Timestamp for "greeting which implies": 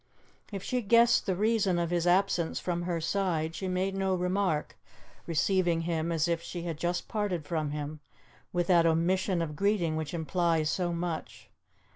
9.55-10.71